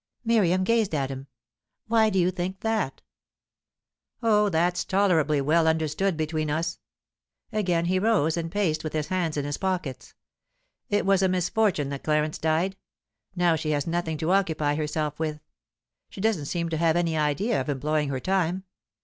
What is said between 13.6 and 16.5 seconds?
has nothing to occupy herself with. She doesn't